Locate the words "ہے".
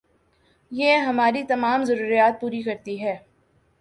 3.01-3.15